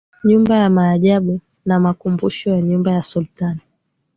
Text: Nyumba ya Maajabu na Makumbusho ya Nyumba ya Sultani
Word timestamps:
Nyumba 0.23 0.55
ya 0.57 0.69
Maajabu 0.69 1.39
na 1.65 1.79
Makumbusho 1.79 2.49
ya 2.49 2.61
Nyumba 2.61 2.91
ya 2.91 3.01
Sultani 3.01 3.61